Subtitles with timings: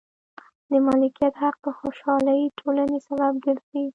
[0.69, 3.85] د مالکیت حق د خوشحالې ټولنې سبب ګرځي.